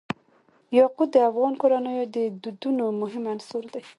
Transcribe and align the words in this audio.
یاقوت 0.79 1.09
د 1.13 1.17
افغان 1.29 1.53
کورنیو 1.61 2.11
د 2.15 2.17
دودونو 2.43 2.85
مهم 3.01 3.23
عنصر 3.33 3.63
دی. 3.73 3.83